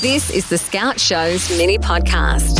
This 0.00 0.30
is 0.30 0.48
the 0.48 0.58
Scout 0.58 1.00
Show's 1.00 1.48
mini 1.48 1.76
podcast. 1.78 2.54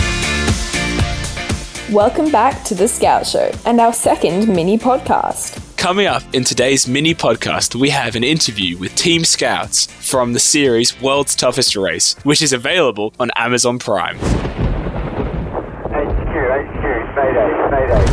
Welcome 1.93 2.33
back 2.33 2.65
to 2.65 2.75
the 2.75 2.89
Scout 2.89 3.27
Show 3.27 3.53
and 3.65 3.81
our 3.81 3.93
second 3.93 4.49
mini 4.49 4.77
podcast. 4.79 5.77
Coming 5.77 6.07
up 6.07 6.23
in 6.33 6.43
today's 6.43 6.89
mini 6.89 7.15
podcast, 7.15 7.75
we 7.77 7.91
have 7.91 8.17
an 8.17 8.25
interview 8.25 8.77
with 8.79 8.95
Team 8.97 9.25
Scouts 9.25 9.87
from 9.87 10.33
the 10.33 10.41
series 10.41 11.01
World's 11.01 11.37
Toughest 11.37 11.77
Race, 11.77 12.17
which 12.25 12.43
is 12.43 12.53
available 12.53 13.13
on 13.21 13.31
Amazon 13.37 13.79
Prime. 13.79 14.17
HQ, 14.19 14.25
HQ, 15.93 16.83
Mayday, 17.15 17.51
Mayday. 17.71 18.05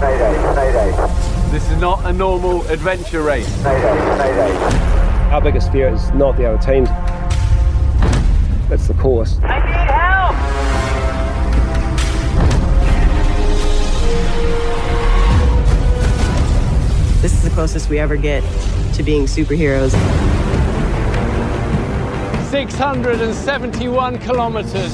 Mayday, 0.00 0.54
Mayday, 0.54 1.50
This 1.50 1.68
is 1.70 1.80
not 1.80 2.04
a 2.04 2.12
normal 2.12 2.62
adventure 2.68 3.22
race. 3.22 3.48
Mayday, 3.64 4.18
Mayday. 4.18 4.52
Our 5.32 5.40
biggest 5.40 5.72
fear 5.72 5.88
is 5.88 6.10
not 6.12 6.36
the 6.36 6.46
other 6.46 6.62
teams. 6.64 6.88
It's 8.70 8.88
the 8.88 8.94
course. 8.94 9.38
I 9.42 9.58
need 9.58 9.90
help! 9.90 10.34
This 17.20 17.34
is 17.34 17.42
the 17.42 17.50
closest 17.50 17.90
we 17.90 17.98
ever 17.98 18.16
get 18.16 18.42
to 18.94 19.02
being 19.02 19.24
superheroes. 19.24 19.92
671 22.50 24.18
kilometers. 24.18 24.92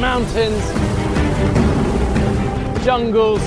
Mountains, 0.00 0.64
jungles, 2.84 3.42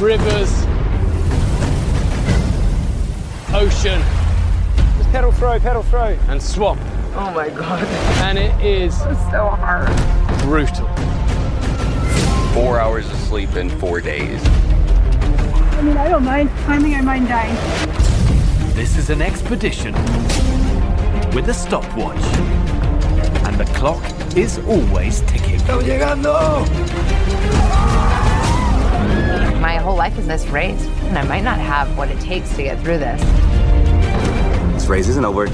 rivers, 0.00 0.64
ocean, 3.52 4.00
Just 4.00 4.13
pedal 5.14 5.30
throw, 5.30 5.60
pedal 5.60 5.82
throw. 5.84 6.18
and 6.26 6.42
swamp. 6.42 6.80
Oh 7.14 7.30
my 7.32 7.48
god. 7.48 7.84
And 8.24 8.36
it 8.36 8.52
is 8.60 8.98
So 8.98 9.46
hard. 9.48 9.86
brutal. 10.40 10.88
four 12.52 12.80
hours 12.80 13.08
of 13.08 13.16
sleep 13.18 13.54
in 13.54 13.70
four 13.70 14.00
days. 14.00 14.44
I 14.44 15.82
mean, 15.82 15.96
I 15.96 16.08
don't 16.08 16.24
mind. 16.24 16.50
I 16.66 16.82
think 16.82 16.96
I 16.96 17.00
mind 17.00 17.28
dying. 17.28 17.54
This 18.74 18.96
is 18.96 19.08
an 19.08 19.22
expedition 19.22 19.94
with 21.32 21.48
a 21.48 21.54
stopwatch. 21.54 22.24
And 23.46 23.56
the 23.56 23.66
clock 23.76 24.02
is 24.36 24.58
always 24.66 25.20
ticking. 25.28 25.64
My 29.60 29.76
whole 29.76 29.94
life 29.96 30.18
is 30.18 30.26
this 30.26 30.44
race, 30.48 30.84
and 31.04 31.16
I 31.16 31.22
might 31.22 31.44
not 31.44 31.60
have 31.60 31.96
what 31.96 32.08
it 32.08 32.18
takes 32.18 32.52
to 32.56 32.64
get 32.64 32.80
through 32.80 32.98
this. 32.98 33.63
This 34.84 34.90
race 34.90 35.08
isn't 35.08 35.24
over 35.24 35.46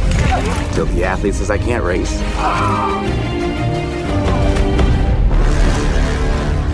till 0.73 0.87
the 0.87 1.05
athlete 1.05 1.37
says 1.37 1.53
I 1.53 1.59
can't 1.59 1.85
race. 1.85 2.19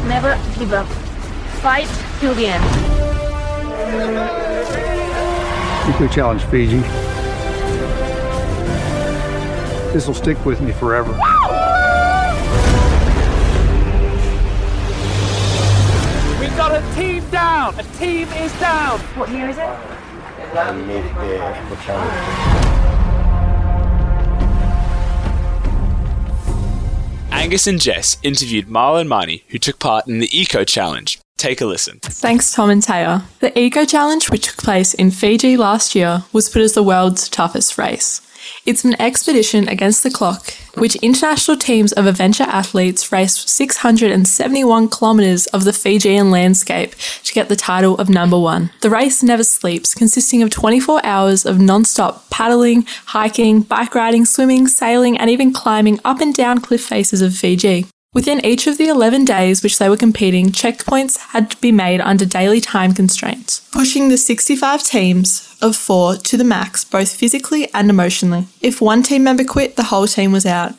Never 0.09 0.41
give 0.59 0.73
up. 0.73 0.87
Fight 1.61 1.87
till 2.19 2.33
the 2.33 2.47
end. 2.47 2.65
Eco 5.91 6.09
Challenge 6.09 6.43
Fiji. 6.45 6.79
This 9.93 10.07
will 10.07 10.15
stick 10.15 10.43
with 10.47 10.63
me 10.63 10.73
forever. 10.73 11.13
We've 16.41 16.57
got 16.57 16.73
a 16.73 16.95
team 16.95 17.23
down. 17.29 17.79
A 17.79 17.83
team 17.99 18.29
is 18.29 18.51
down. 18.59 18.99
What 19.15 19.29
year 19.29 19.51
is 19.51 19.59
it? 19.59 19.96
Angus 27.31 27.67
and 27.67 27.79
Jess 27.79 28.17
interviewed 28.23 28.67
Marl 28.67 28.97
and 28.97 29.11
Marnie, 29.11 29.43
who 29.49 29.59
took 29.59 29.79
part 29.79 30.09
in 30.09 30.19
the 30.19 30.31
Eco 30.33 30.65
Challenge. 30.65 31.21
Take 31.37 31.61
a 31.61 31.67
listen. 31.67 31.99
Thanks, 32.01 32.53
Tom 32.53 32.71
and 32.71 32.83
Taya. 32.83 33.25
The 33.41 33.57
Eco 33.59 33.85
Challenge, 33.85 34.31
which 34.31 34.47
took 34.47 34.57
place 34.57 34.95
in 34.95 35.11
Fiji 35.11 35.59
last 35.59 35.95
year, 35.95 36.25
was 36.33 36.49
put 36.49 36.63
as 36.63 36.73
the 36.73 36.83
world's 36.83 37.29
toughest 37.29 37.77
race. 37.77 38.26
It's 38.67 38.85
an 38.85 39.01
expedition 39.01 39.69
against 39.69 40.03
the 40.03 40.11
clock, 40.11 40.53
which 40.75 40.97
international 40.97 41.57
teams 41.57 41.93
of 41.93 42.07
adventure 42.07 42.43
athletes 42.43 43.13
raced 43.13 43.49
671 43.49 44.89
kilometres 44.89 45.47
of 45.47 45.63
the 45.63 45.73
Fijian 45.73 46.33
landscape 46.33 46.97
to 47.23 47.33
get 47.33 47.49
the 47.49 47.55
title 47.55 47.97
of 47.99 48.09
number 48.09 48.37
one. 48.37 48.71
The 48.81 48.91
race 48.91 49.23
never 49.23 49.45
sleeps, 49.45 49.95
consisting 49.95 50.43
of 50.43 50.51
24 50.51 51.01
hours 51.07 51.47
of 51.47 51.61
non-stop 51.61 52.29
paddling, 52.29 52.87
hiking, 53.07 53.61
bike 53.61 53.95
riding, 53.95 54.25
swimming, 54.25 54.67
sailing, 54.67 55.17
and 55.17 55.31
even 55.31 55.53
climbing 55.53 56.01
up 56.05 56.21
and 56.21 56.35
down 56.35 56.61
cliff 56.61 56.85
faces 56.85 57.23
of 57.23 57.37
Fiji. 57.37 57.87
Within 58.17 58.43
each 58.47 58.67
of 58.67 58.79
the 58.79 58.89
11 58.89 59.27
days 59.27 59.63
which 59.63 59.79
they 59.79 59.91
were 59.91 59.97
competing, 59.99 60.47
checkpoints 60.47 61.19
had 61.19 61.51
to 61.51 61.61
be 61.61 61.71
made 61.71 62.01
under 62.01 62.25
daily 62.25 62.63
time 62.63 62.95
constraints, 62.95 63.61
pushing 63.73 64.09
the 64.09 64.17
65 64.17 64.83
teams 64.83 65.55
of 65.61 65.77
four 65.77 66.17
to 66.17 66.39
the 66.39 66.43
max, 66.43 66.83
both 66.83 67.15
physically 67.15 67.69
and 67.75 67.91
emotionally. 67.91 68.47
If 68.63 68.81
one 68.81 69.03
team 69.03 69.23
member 69.23 69.45
quit, 69.45 69.77
the 69.77 69.83
whole 69.83 70.07
team 70.07 70.33
was 70.33 70.47
out. 70.47 70.73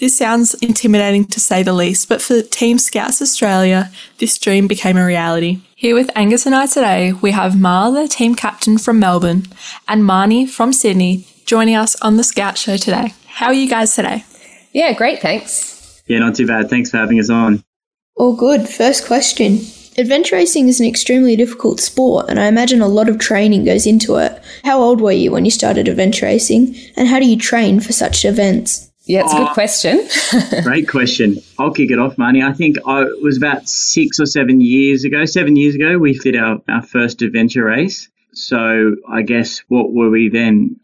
This 0.00 0.18
sounds 0.18 0.52
intimidating 0.52 1.24
to 1.28 1.40
say 1.40 1.62
the 1.62 1.72
least, 1.72 2.10
but 2.10 2.20
for 2.20 2.42
Team 2.42 2.76
Scouts 2.76 3.22
Australia, 3.22 3.90
this 4.18 4.36
dream 4.36 4.66
became 4.66 4.98
a 4.98 5.06
reality. 5.06 5.62
Here 5.74 5.94
with 5.94 6.10
Angus 6.14 6.44
and 6.44 6.54
I 6.54 6.66
today, 6.66 7.14
we 7.14 7.30
have 7.30 7.58
Marl, 7.58 7.92
the 7.92 8.06
team 8.06 8.34
captain 8.34 8.76
from 8.76 8.98
Melbourne, 8.98 9.46
and 9.88 10.02
Marnie 10.02 10.46
from 10.46 10.74
Sydney, 10.74 11.26
joining 11.46 11.74
us 11.74 11.98
on 12.02 12.18
the 12.18 12.22
Scout 12.22 12.58
Show 12.58 12.76
today. 12.76 13.14
How 13.28 13.46
are 13.46 13.54
you 13.54 13.70
guys 13.70 13.94
today? 13.94 14.26
Yeah, 14.74 14.92
great, 14.92 15.22
thanks. 15.22 15.81
Yeah, 16.06 16.18
not 16.18 16.34
too 16.34 16.46
bad. 16.46 16.68
Thanks 16.68 16.90
for 16.90 16.98
having 16.98 17.18
us 17.20 17.30
on. 17.30 17.64
All 18.16 18.34
good. 18.34 18.68
First 18.68 19.06
question. 19.06 19.60
Adventure 19.98 20.36
racing 20.36 20.68
is 20.68 20.80
an 20.80 20.86
extremely 20.86 21.36
difficult 21.36 21.78
sport, 21.78 22.26
and 22.30 22.40
I 22.40 22.46
imagine 22.46 22.80
a 22.80 22.88
lot 22.88 23.10
of 23.10 23.18
training 23.18 23.64
goes 23.64 23.86
into 23.86 24.16
it. 24.16 24.42
How 24.64 24.80
old 24.80 25.02
were 25.02 25.12
you 25.12 25.30
when 25.30 25.44
you 25.44 25.50
started 25.50 25.86
adventure 25.86 26.24
racing, 26.26 26.74
and 26.96 27.08
how 27.08 27.18
do 27.18 27.26
you 27.26 27.36
train 27.36 27.78
for 27.78 27.92
such 27.92 28.24
events? 28.24 28.90
Yeah, 29.04 29.24
it's 29.24 29.34
a 29.34 29.36
good 29.36 29.48
ah. 29.48 29.54
question. 29.54 30.08
Great 30.62 30.88
question. 30.88 31.36
I'll 31.58 31.72
kick 31.72 31.90
it 31.90 31.98
off, 31.98 32.16
Marnie. 32.16 32.42
I 32.42 32.52
think 32.52 32.76
I, 32.86 33.02
it 33.02 33.22
was 33.22 33.36
about 33.36 33.68
six 33.68 34.18
or 34.20 34.26
seven 34.26 34.60
years 34.60 35.04
ago. 35.04 35.24
Seven 35.24 35.56
years 35.56 35.74
ago, 35.74 35.98
we 35.98 36.16
did 36.18 36.36
our, 36.36 36.62
our 36.68 36.82
first 36.82 37.20
adventure 37.20 37.64
race. 37.64 38.08
So 38.32 38.96
I 39.08 39.22
guess 39.22 39.58
what 39.68 39.92
were 39.92 40.08
we 40.08 40.28
then? 40.28 40.80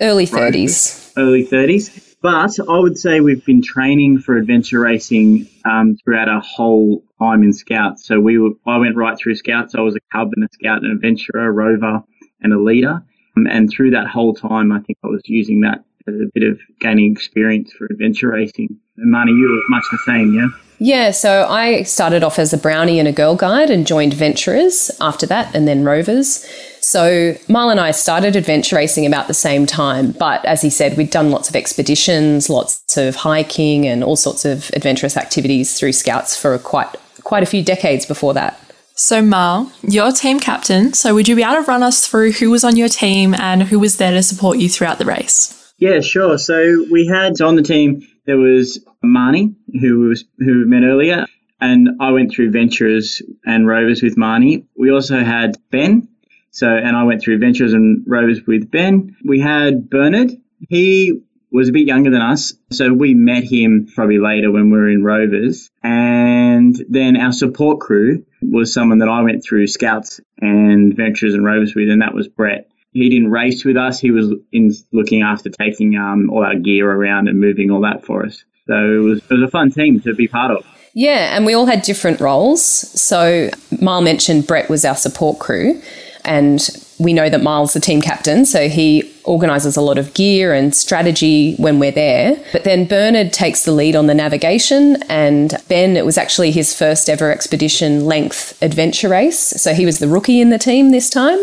Early 0.00 0.26
Right. 0.26 0.52
30s. 0.52 1.12
Early 1.16 1.46
30s. 1.46 2.11
But 2.22 2.56
I 2.68 2.78
would 2.78 2.96
say 2.96 3.20
we've 3.20 3.44
been 3.44 3.62
training 3.62 4.20
for 4.20 4.36
adventure 4.36 4.78
racing 4.78 5.48
um, 5.64 5.96
throughout 6.04 6.28
our 6.28 6.40
whole 6.40 7.02
time 7.18 7.42
in 7.42 7.52
Scouts. 7.52 8.06
So 8.06 8.20
we 8.20 8.38
were, 8.38 8.50
I 8.64 8.78
went 8.78 8.96
right 8.96 9.18
through 9.18 9.34
Scouts. 9.34 9.74
I 9.74 9.80
was 9.80 9.96
a 9.96 10.00
cub 10.12 10.30
and 10.36 10.44
a 10.44 10.48
scout, 10.52 10.84
an 10.84 10.92
adventurer, 10.92 11.48
a 11.48 11.50
rover, 11.50 12.02
and 12.40 12.52
a 12.52 12.58
leader. 12.58 13.02
Um, 13.36 13.46
and 13.46 13.68
through 13.68 13.90
that 13.90 14.06
whole 14.06 14.34
time, 14.34 14.70
I 14.70 14.80
think 14.80 14.98
I 15.02 15.08
was 15.08 15.22
using 15.24 15.62
that 15.62 15.84
as 16.06 16.14
a 16.14 16.30
bit 16.32 16.48
of 16.48 16.60
gaining 16.80 17.10
experience 17.10 17.72
for 17.72 17.86
adventure 17.86 18.28
racing. 18.28 18.78
And 18.96 19.12
Marnie, 19.12 19.36
you 19.36 19.48
were 19.48 19.76
much 19.76 19.84
the 19.90 19.98
same, 19.98 20.32
yeah? 20.34 20.48
Yeah, 20.78 21.10
so 21.12 21.46
I 21.48 21.82
started 21.84 22.22
off 22.22 22.38
as 22.38 22.52
a 22.52 22.58
brownie 22.58 22.98
and 22.98 23.06
a 23.06 23.12
girl 23.12 23.36
guide 23.36 23.70
and 23.70 23.86
joined 23.86 24.14
Venturers 24.14 24.90
after 25.00 25.26
that 25.26 25.54
and 25.54 25.66
then 25.66 25.84
Rovers. 25.84 26.44
So 26.82 27.36
Marl 27.48 27.70
and 27.70 27.80
I 27.80 27.92
started 27.92 28.34
adventure 28.34 28.76
racing 28.76 29.06
about 29.06 29.28
the 29.28 29.34
same 29.34 29.66
time, 29.66 30.10
but 30.12 30.44
as 30.44 30.60
he 30.60 30.68
said, 30.68 30.96
we'd 30.96 31.10
done 31.10 31.30
lots 31.30 31.48
of 31.48 31.54
expeditions, 31.54 32.50
lots 32.50 32.96
of 32.96 33.14
hiking 33.14 33.86
and 33.86 34.02
all 34.02 34.16
sorts 34.16 34.44
of 34.44 34.68
adventurous 34.74 35.16
activities 35.16 35.78
through 35.78 35.92
Scouts 35.92 36.36
for 36.36 36.58
quite 36.58 36.88
quite 37.22 37.44
a 37.44 37.46
few 37.46 37.62
decades 37.62 38.04
before 38.04 38.34
that. 38.34 38.58
So, 38.94 39.22
Marl, 39.22 39.72
you're 39.82 40.12
team 40.12 40.38
captain, 40.38 40.92
so 40.92 41.14
would 41.14 41.28
you 41.28 41.36
be 41.36 41.42
able 41.42 41.54
to 41.54 41.62
run 41.62 41.82
us 41.82 42.06
through 42.06 42.32
who 42.32 42.50
was 42.50 42.62
on 42.62 42.76
your 42.76 42.88
team 42.88 43.32
and 43.34 43.62
who 43.62 43.78
was 43.78 43.96
there 43.96 44.10
to 44.10 44.22
support 44.22 44.58
you 44.58 44.68
throughout 44.68 44.98
the 44.98 45.06
race? 45.06 45.72
Yeah, 45.78 46.00
sure. 46.00 46.36
So 46.36 46.84
we 46.90 47.06
had 47.06 47.40
on 47.40 47.56
the 47.56 47.62
team 47.62 48.06
there 48.26 48.38
was 48.38 48.84
Marnie, 49.04 49.54
who 49.80 50.08
was 50.08 50.24
who 50.38 50.58
we 50.58 50.64
met 50.66 50.82
earlier, 50.84 51.26
and 51.60 51.90
I 52.00 52.10
went 52.10 52.32
through 52.32 52.50
Ventures 52.50 53.22
and 53.44 53.66
Rovers 53.66 54.02
with 54.02 54.16
Marnie. 54.16 54.66
We 54.76 54.90
also 54.90 55.24
had 55.24 55.56
Ben, 55.70 56.08
so 56.52 56.68
and 56.68 56.96
I 56.96 57.02
went 57.02 57.22
through 57.22 57.38
Ventures 57.38 57.72
and 57.72 58.04
Rovers 58.06 58.42
with 58.46 58.70
Ben. 58.70 59.16
We 59.24 59.40
had 59.40 59.90
Bernard. 59.90 60.30
He 60.68 61.20
was 61.50 61.68
a 61.68 61.72
bit 61.72 61.86
younger 61.86 62.10
than 62.10 62.22
us, 62.22 62.54
so 62.70 62.92
we 62.92 63.14
met 63.14 63.42
him 63.42 63.88
probably 63.94 64.18
later 64.18 64.50
when 64.50 64.70
we 64.70 64.78
were 64.78 64.88
in 64.88 65.02
Rovers. 65.02 65.68
And 65.82 66.76
then 66.88 67.16
our 67.16 67.32
support 67.32 67.80
crew 67.80 68.24
was 68.40 68.72
someone 68.72 68.98
that 68.98 69.08
I 69.08 69.22
went 69.22 69.44
through 69.44 69.66
Scouts 69.66 70.20
and 70.40 70.96
Ventures 70.96 71.34
and 71.34 71.44
Rovers 71.44 71.74
with, 71.74 71.90
and 71.90 72.00
that 72.02 72.14
was 72.14 72.28
Brett 72.28 72.68
he 72.92 73.08
didn't 73.08 73.30
race 73.30 73.64
with 73.64 73.76
us. 73.76 73.98
He 73.98 74.10
was 74.10 74.32
in 74.52 74.72
looking 74.92 75.22
after 75.22 75.48
taking 75.48 75.96
um, 75.96 76.30
all 76.30 76.44
our 76.44 76.54
gear 76.54 76.90
around 76.90 77.28
and 77.28 77.40
moving 77.40 77.70
all 77.70 77.80
that 77.82 78.04
for 78.04 78.24
us. 78.24 78.44
So 78.66 78.74
it 78.74 78.98
was 78.98 79.18
it 79.18 79.34
was 79.34 79.42
a 79.42 79.50
fun 79.50 79.70
team 79.70 80.00
to 80.00 80.14
be 80.14 80.28
part 80.28 80.50
of. 80.50 80.66
Yeah, 80.94 81.34
and 81.34 81.46
we 81.46 81.54
all 81.54 81.66
had 81.66 81.82
different 81.82 82.20
roles. 82.20 82.62
So 82.62 83.48
Marl 83.80 84.02
mentioned 84.02 84.46
Brett 84.46 84.68
was 84.68 84.84
our 84.84 84.94
support 84.94 85.38
crew, 85.38 85.80
and 86.24 86.68
we 86.98 87.12
know 87.12 87.28
that 87.28 87.42
Miles 87.42 87.72
the 87.72 87.80
team 87.80 88.00
captain, 88.00 88.44
so 88.44 88.68
he 88.68 89.12
organises 89.24 89.76
a 89.76 89.80
lot 89.80 89.98
of 89.98 90.14
gear 90.14 90.52
and 90.52 90.74
strategy 90.74 91.54
when 91.56 91.78
we're 91.78 91.92
there. 91.92 92.42
But 92.52 92.64
then 92.64 92.86
Bernard 92.86 93.32
takes 93.32 93.64
the 93.64 93.72
lead 93.72 93.96
on 93.96 94.06
the 94.06 94.14
navigation, 94.14 95.02
and 95.08 95.54
Ben, 95.68 95.96
it 95.96 96.04
was 96.04 96.16
actually 96.16 96.50
his 96.50 96.76
first 96.76 97.08
ever 97.08 97.30
expedition 97.32 98.04
length 98.04 98.60
adventure 98.62 99.08
race. 99.08 99.38
So 99.38 99.74
he 99.74 99.84
was 99.84 99.98
the 99.98 100.08
rookie 100.08 100.40
in 100.40 100.50
the 100.50 100.58
team 100.58 100.90
this 100.90 101.10
time. 101.10 101.38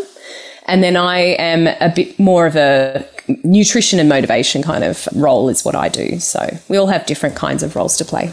And 0.66 0.84
then 0.84 0.96
I 0.96 1.20
am 1.20 1.68
a 1.68 1.92
bit 1.94 2.20
more 2.20 2.46
of 2.46 2.56
a 2.56 3.06
nutrition 3.44 4.00
and 4.00 4.08
motivation 4.08 4.62
kind 4.62 4.84
of 4.84 5.08
role, 5.16 5.50
is 5.50 5.66
what 5.66 5.76
I 5.76 5.90
do. 5.90 6.20
So 6.20 6.58
we 6.68 6.78
all 6.78 6.88
have 6.88 7.06
different 7.06 7.36
kinds 7.36 7.64
of 7.64 7.76
roles 7.76 7.98
to 7.98 8.06
play. 8.06 8.32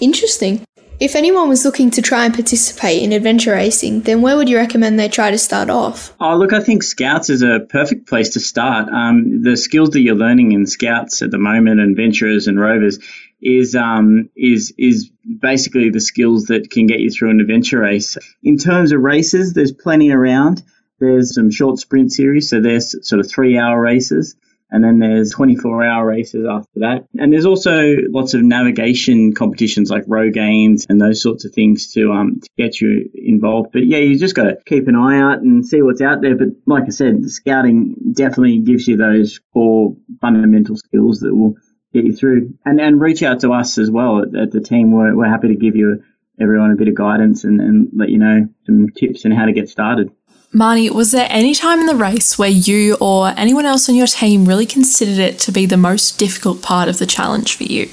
Interesting. 0.00 0.64
If 1.00 1.14
anyone 1.14 1.48
was 1.48 1.64
looking 1.64 1.92
to 1.92 2.02
try 2.02 2.24
and 2.24 2.34
participate 2.34 3.04
in 3.04 3.12
adventure 3.12 3.52
racing, 3.52 4.00
then 4.00 4.20
where 4.20 4.36
would 4.36 4.48
you 4.48 4.56
recommend 4.56 4.98
they 4.98 5.08
try 5.08 5.30
to 5.30 5.38
start 5.38 5.70
off? 5.70 6.12
Oh, 6.18 6.36
look, 6.36 6.52
I 6.52 6.58
think 6.58 6.82
Scouts 6.82 7.30
is 7.30 7.42
a 7.42 7.60
perfect 7.60 8.08
place 8.08 8.30
to 8.30 8.40
start. 8.40 8.88
Um, 8.88 9.42
the 9.44 9.56
skills 9.56 9.90
that 9.90 10.00
you're 10.00 10.16
learning 10.16 10.50
in 10.50 10.66
Scouts 10.66 11.22
at 11.22 11.30
the 11.30 11.38
moment, 11.38 11.78
and 11.78 11.96
Venturers 11.96 12.48
and 12.48 12.58
Rovers, 12.58 12.98
is 13.40 13.76
um, 13.76 14.28
is 14.34 14.74
is 14.76 15.08
basically 15.40 15.90
the 15.90 16.00
skills 16.00 16.46
that 16.46 16.68
can 16.68 16.88
get 16.88 16.98
you 16.98 17.10
through 17.10 17.30
an 17.30 17.40
adventure 17.40 17.78
race. 17.78 18.18
In 18.42 18.58
terms 18.58 18.90
of 18.90 19.00
races, 19.00 19.52
there's 19.52 19.70
plenty 19.70 20.10
around. 20.10 20.64
There's 20.98 21.32
some 21.32 21.52
short 21.52 21.78
sprint 21.78 22.12
series, 22.12 22.50
so 22.50 22.60
there's 22.60 23.08
sort 23.08 23.20
of 23.20 23.30
three 23.30 23.56
hour 23.56 23.80
races. 23.80 24.34
And 24.70 24.84
then 24.84 24.98
there's 24.98 25.30
24 25.30 25.82
hour 25.82 26.06
races 26.06 26.46
after 26.48 26.80
that. 26.80 27.06
And 27.18 27.32
there's 27.32 27.46
also 27.46 27.94
lots 28.10 28.34
of 28.34 28.42
navigation 28.42 29.34
competitions 29.34 29.90
like 29.90 30.04
Rogaines 30.04 30.84
and 30.88 31.00
those 31.00 31.22
sorts 31.22 31.44
of 31.44 31.52
things 31.52 31.92
to, 31.94 32.12
um, 32.12 32.40
to 32.40 32.48
get 32.56 32.80
you 32.80 33.08
involved. 33.14 33.70
But 33.72 33.86
yeah, 33.86 33.98
you 33.98 34.18
just 34.18 34.34
got 34.34 34.44
to 34.44 34.58
keep 34.66 34.88
an 34.88 34.96
eye 34.96 35.18
out 35.18 35.40
and 35.40 35.66
see 35.66 35.80
what's 35.80 36.02
out 36.02 36.20
there. 36.20 36.36
But 36.36 36.48
like 36.66 36.84
I 36.84 36.90
said, 36.90 37.22
the 37.22 37.30
scouting 37.30 38.12
definitely 38.12 38.58
gives 38.58 38.86
you 38.86 38.96
those 38.96 39.40
core 39.54 39.96
fundamental 40.20 40.76
skills 40.76 41.20
that 41.20 41.34
will 41.34 41.54
get 41.94 42.04
you 42.04 42.14
through. 42.14 42.54
And, 42.64 42.80
and 42.80 43.00
reach 43.00 43.22
out 43.22 43.40
to 43.40 43.52
us 43.52 43.78
as 43.78 43.90
well 43.90 44.22
at, 44.22 44.36
at 44.36 44.50
the 44.50 44.60
team. 44.60 44.92
We're, 44.92 45.16
we're 45.16 45.30
happy 45.30 45.48
to 45.48 45.56
give 45.56 45.76
you 45.76 46.02
everyone 46.40 46.70
a 46.70 46.76
bit 46.76 46.88
of 46.88 46.94
guidance 46.94 47.44
and, 47.44 47.60
and 47.60 47.88
let 47.94 48.08
you 48.08 48.18
know 48.18 48.48
some 48.66 48.88
tips 48.90 49.24
and 49.24 49.34
how 49.34 49.44
to 49.44 49.52
get 49.52 49.68
started. 49.68 50.10
Marnie, 50.54 50.90
was 50.90 51.10
there 51.10 51.26
any 51.28 51.54
time 51.54 51.80
in 51.80 51.86
the 51.86 51.94
race 51.94 52.38
where 52.38 52.48
you 52.48 52.96
or 53.00 53.34
anyone 53.36 53.66
else 53.66 53.88
on 53.88 53.94
your 53.94 54.06
team 54.06 54.46
really 54.46 54.64
considered 54.64 55.18
it 55.18 55.38
to 55.40 55.52
be 55.52 55.66
the 55.66 55.76
most 55.76 56.18
difficult 56.18 56.62
part 56.62 56.88
of 56.88 56.98
the 56.98 57.06
challenge 57.06 57.54
for 57.54 57.64
you? 57.64 57.88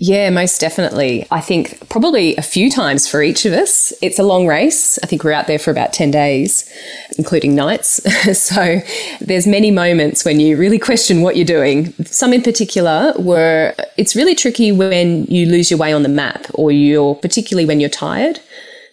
Yeah, 0.00 0.30
most 0.30 0.60
definitely. 0.60 1.26
I 1.32 1.40
think 1.40 1.88
probably 1.88 2.36
a 2.36 2.42
few 2.42 2.70
times 2.70 3.08
for 3.08 3.20
each 3.20 3.44
of 3.44 3.52
us. 3.52 3.92
It's 4.00 4.20
a 4.20 4.22
long 4.22 4.46
race. 4.46 4.96
I 5.02 5.06
think 5.06 5.24
we're 5.24 5.32
out 5.32 5.48
there 5.48 5.58
for 5.58 5.72
about 5.72 5.92
10 5.92 6.12
days, 6.12 6.72
including 7.18 7.56
nights. 7.56 8.00
so 8.38 8.80
there's 9.20 9.48
many 9.48 9.72
moments 9.72 10.24
when 10.24 10.38
you 10.38 10.56
really 10.56 10.78
question 10.78 11.22
what 11.22 11.34
you're 11.34 11.44
doing. 11.44 11.92
Some 12.04 12.32
in 12.32 12.42
particular 12.42 13.12
were 13.18 13.74
it's 13.96 14.14
really 14.14 14.36
tricky 14.36 14.70
when 14.70 15.24
you 15.24 15.46
lose 15.46 15.68
your 15.68 15.80
way 15.80 15.92
on 15.92 16.04
the 16.04 16.08
map 16.08 16.46
or 16.54 16.70
you're 16.70 17.16
particularly 17.16 17.66
when 17.66 17.80
you're 17.80 17.90
tired 17.90 18.38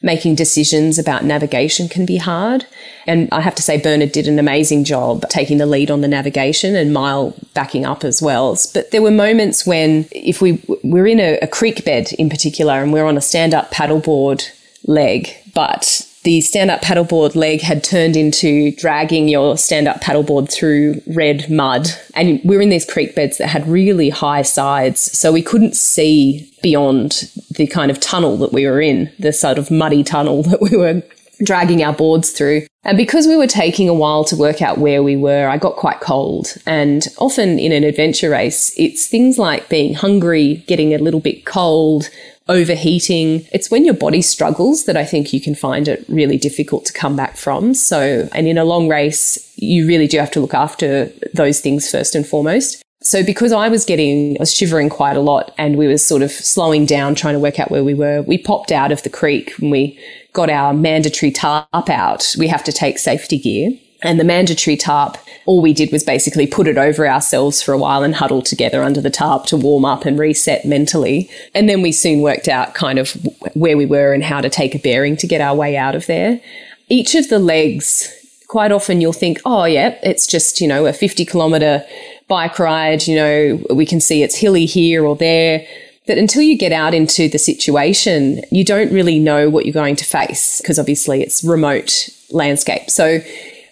making 0.06 0.36
decisions 0.36 1.00
about 1.00 1.26
navigation 1.26 1.90
can 1.90 2.06
be 2.06 2.18
hard. 2.18 2.66
And 3.08 3.28
I 3.32 3.42
have 3.42 3.56
to 3.56 3.64
say, 3.64 3.82
Bernard 3.82 4.12
did 4.12 4.28
an 4.28 4.40
amazing 4.40 4.84
job 4.84 5.28
taking 5.30 5.58
the 5.58 5.66
lead 5.66 5.90
on 5.90 6.02
the 6.02 6.08
navigation 6.08 6.76
and 6.76 6.94
Mile 6.94 7.36
backing 7.56 7.86
up 7.86 8.04
as 8.04 8.22
well. 8.22 8.58
But 8.74 8.92
there 8.92 9.02
were 9.02 9.12
moments 9.12 9.66
when, 9.66 10.08
if 10.12 10.42
we 10.42 10.64
we're 10.84 11.08
in 11.08 11.20
a, 11.20 11.40
a 11.40 11.48
creek 11.48 11.84
bed 11.84 12.14
in 12.14 12.30
particular, 12.30 12.74
and 12.74 12.94
we're 12.94 13.06
on 13.06 13.18
a 13.18 13.22
stand 13.22 13.54
up 13.54 13.72
paddleboard 13.72 14.48
leg, 14.86 15.36
but 15.54 16.08
the 16.26 16.42
stand 16.42 16.72
up 16.72 16.82
paddleboard 16.82 17.36
leg 17.36 17.62
had 17.62 17.84
turned 17.84 18.18
into 18.18 18.72
dragging 18.76 19.28
your 19.28 19.58
stand 19.58 19.88
up 19.88 20.02
paddleboard 20.02 20.52
through 20.52 21.00
red 21.08 21.50
mud. 21.50 21.88
And 22.16 22.42
we 22.44 22.56
were 22.56 22.64
in 22.64 22.70
these 22.70 22.84
creek 22.84 23.16
beds 23.16 23.38
that 23.38 23.48
had 23.48 23.68
really 23.68 24.10
high 24.10 24.42
sides. 24.42 25.00
So 25.18 25.32
we 25.32 25.44
couldn't 25.44 25.76
see 25.76 26.52
beyond 26.64 27.32
the 27.52 27.68
kind 27.68 27.92
of 27.92 28.00
tunnel 28.00 28.38
that 28.38 28.52
we 28.52 28.66
were 28.66 28.82
in, 28.82 29.12
the 29.20 29.32
sort 29.32 29.60
of 29.60 29.70
muddy 29.70 30.04
tunnel 30.04 30.42
that 30.50 30.62
we 30.62 30.76
were 30.76 31.04
dragging 31.44 31.84
our 31.84 31.94
boards 31.94 32.32
through. 32.32 32.66
And 32.84 32.98
because 32.98 33.28
we 33.28 33.36
were 33.36 33.48
taking 33.48 33.88
a 33.88 33.94
while 33.94 34.24
to 34.26 34.36
work 34.36 34.62
out 34.62 34.80
where 34.80 35.04
we 35.04 35.16
were, 35.16 35.48
I 35.48 35.58
got 35.58 35.76
quite 35.76 36.00
cold. 36.00 36.56
And 36.66 37.08
often 37.20 37.60
in 37.60 37.72
an 37.72 37.84
adventure 37.84 38.32
race, 38.32 38.74
it's 38.78 39.06
things 39.06 39.38
like 39.38 39.70
being 39.70 39.94
hungry, 39.94 40.64
getting 40.68 40.94
a 40.94 41.00
little 41.00 41.20
bit 41.20 41.46
cold, 41.46 42.10
overheating. 42.48 43.48
It's 43.52 43.72
when 43.72 43.86
your 43.86 43.94
body 43.94 44.22
struggles 44.22 44.86
that 44.86 44.98
I 44.98 45.06
think 45.06 45.34
you 45.34 45.42
can 45.42 45.56
find 45.56 45.88
it 45.88 46.06
really 46.08 46.38
difficult 46.38 46.86
to 46.86 46.94
come 46.94 47.16
back 47.16 47.38
from. 47.38 47.74
So, 47.74 48.30
and 48.34 48.48
in 48.48 48.58
a 48.58 48.66
long 48.66 48.88
race, 48.88 49.52
you 49.56 49.88
really 49.88 50.08
do 50.08 50.18
have 50.20 50.32
to 50.32 50.40
look 50.40 50.54
after 50.54 51.12
those 51.34 51.60
things 51.60 51.90
first 51.90 52.16
and 52.16 52.26
foremost. 52.26 52.84
So 53.02 53.24
because 53.24 53.52
I 53.52 53.70
was 53.70 53.86
getting, 53.86 54.36
I 54.38 54.42
was 54.42 54.54
shivering 54.54 54.90
quite 54.90 55.16
a 55.16 55.22
lot 55.22 55.54
and 55.60 55.78
we 55.78 55.88
were 55.88 55.98
sort 55.98 56.24
of 56.24 56.32
slowing 56.32 56.86
down, 56.86 57.14
trying 57.14 57.36
to 57.36 57.40
work 57.40 57.60
out 57.60 57.70
where 57.70 57.84
we 57.84 57.94
were, 57.94 58.24
we 58.24 58.38
popped 58.38 58.72
out 58.72 58.92
of 58.92 59.04
the 59.04 59.12
creek 59.12 59.58
and 59.60 59.70
we 59.70 60.00
got 60.34 60.50
our 60.50 60.74
mandatory 60.74 61.32
tarp 61.32 61.68
out. 61.90 62.36
We 62.38 62.48
have 62.48 62.64
to 62.64 62.72
take 62.72 62.98
safety 62.98 63.38
gear. 63.38 63.72
And 64.06 64.20
the 64.20 64.24
mandatory 64.24 64.78
tarp, 64.78 65.18
all 65.46 65.62
we 65.62 65.74
did 65.74 65.92
was 65.92 66.04
basically 66.04 66.48
put 66.48 66.68
it 66.68 66.78
over 66.78 67.08
ourselves 67.08 67.62
for 67.62 67.74
a 67.74 67.78
while 67.78 68.04
and 68.04 68.16
huddle 68.16 68.42
together 68.42 68.84
under 68.84 69.02
the 69.02 69.10
tarp 69.10 69.46
to 69.48 69.58
warm 69.58 69.84
up 69.84 70.06
and 70.06 70.20
reset 70.20 70.66
mentally. 70.66 71.30
And 71.54 71.68
then 71.68 71.82
we 71.82 71.92
soon 71.92 72.22
worked 72.22 72.48
out 72.48 72.74
kind 72.76 73.00
of 73.00 73.14
where 73.54 73.78
we 73.78 73.86
were 73.86 74.14
and 74.14 74.24
how 74.24 74.42
to 74.42 74.50
take 74.50 74.76
a 74.76 74.80
bearing 74.80 75.18
to 75.18 75.28
get 75.28 75.42
our 75.42 75.56
way 75.56 75.76
out 75.76 75.96
of 75.96 76.06
there. 76.06 76.40
Each 76.88 77.16
of 77.16 77.30
the 77.30 77.40
legs, 77.40 78.14
quite 78.48 78.72
often 78.72 79.02
you'll 79.02 79.14
think, 79.14 79.40
oh, 79.44 79.66
yeah, 79.66 79.98
it's 80.04 80.28
just, 80.28 80.62
you 80.62 80.68
know, 80.68 80.86
a 80.86 80.94
50 80.94 81.26
kilometer 81.26 81.84
bike 82.28 82.60
ride, 82.60 83.08
you 83.08 83.16
know, 83.16 83.64
we 83.74 83.86
can 83.86 84.00
see 84.00 84.24
it's 84.24 84.36
hilly 84.36 84.66
here 84.66 85.06
or 85.06 85.16
there. 85.16 85.66
But 86.08 86.20
until 86.20 86.44
you 86.44 86.58
get 86.58 86.72
out 86.72 86.94
into 86.94 87.28
the 87.28 87.40
situation, 87.40 88.44
you 88.52 88.64
don't 88.64 88.94
really 88.94 89.18
know 89.18 89.50
what 89.50 89.66
you're 89.66 89.74
going 89.74 89.96
to 89.96 90.06
face 90.06 90.62
because 90.62 90.78
obviously 90.78 91.24
it's 91.24 91.44
remote 91.44 92.10
landscape. 92.30 92.92
So 92.92 93.22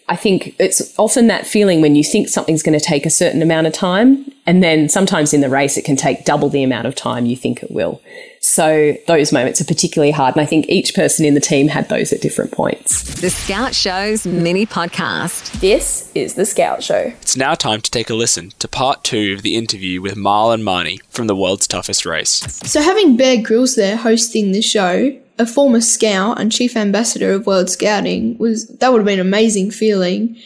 I 0.09 0.15
think 0.15 0.55
it's 0.59 0.97
often 0.99 1.27
that 1.27 1.47
feeling 1.47 1.81
when 1.81 1.95
you 1.95 2.03
think 2.03 2.27
something's 2.27 2.61
going 2.61 2.77
to 2.77 2.83
take 2.83 3.05
a 3.05 3.09
certain 3.09 3.41
amount 3.41 3.67
of 3.67 3.73
time, 3.73 4.31
and 4.45 4.61
then 4.61 4.89
sometimes 4.89 5.33
in 5.33 5.41
the 5.41 5.49
race 5.49 5.77
it 5.77 5.85
can 5.85 5.95
take 5.95 6.25
double 6.25 6.49
the 6.49 6.63
amount 6.63 6.87
of 6.87 6.95
time 6.95 7.25
you 7.25 7.37
think 7.37 7.63
it 7.63 7.71
will. 7.71 8.01
So 8.41 8.97
those 9.07 9.31
moments 9.31 9.61
are 9.61 9.65
particularly 9.65 10.11
hard, 10.11 10.35
and 10.35 10.41
I 10.41 10.45
think 10.45 10.67
each 10.67 10.93
person 10.93 11.23
in 11.25 11.33
the 11.33 11.39
team 11.39 11.69
had 11.69 11.87
those 11.87 12.11
at 12.11 12.19
different 12.19 12.51
points. 12.51 13.21
The 13.21 13.29
Scout 13.29 13.73
Show's 13.73 14.25
mini 14.25 14.65
podcast. 14.65 15.61
This 15.61 16.11
is 16.13 16.33
The 16.33 16.45
Scout 16.45 16.83
Show. 16.83 17.13
It's 17.21 17.37
now 17.37 17.55
time 17.55 17.79
to 17.79 17.89
take 17.89 18.09
a 18.09 18.15
listen 18.15 18.51
to 18.59 18.67
part 18.67 19.05
two 19.05 19.33
of 19.33 19.43
the 19.43 19.55
interview 19.55 20.01
with 20.01 20.15
Marlon 20.15 20.55
and 20.55 20.63
Marnie 20.63 21.01
from 21.09 21.27
the 21.27 21.35
world's 21.35 21.67
toughest 21.67 22.05
race. 22.05 22.41
So, 22.69 22.81
having 22.81 23.15
Bear 23.15 23.41
Grylls 23.41 23.75
there 23.75 23.95
hosting 23.95 24.51
the 24.51 24.61
show, 24.61 25.17
a 25.39 25.45
former 25.45 25.81
scout 25.81 26.39
and 26.39 26.51
chief 26.51 26.75
ambassador 26.75 27.31
of 27.31 27.47
World 27.47 27.69
Scouting, 27.69 28.37
was 28.37 28.67
that 28.67 28.91
would 28.91 28.99
have 28.99 29.05
been 29.05 29.19
an 29.19 29.27
amazing 29.27 29.71
feeling. 29.71 30.37